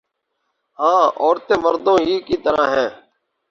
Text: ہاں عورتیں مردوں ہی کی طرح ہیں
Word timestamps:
ہاں 0.79 1.03
عورتیں 1.19 1.59
مردوں 1.63 1.97
ہی 2.05 2.15
کی 2.27 2.35
طرح 2.45 2.65
ہیں 2.75 2.89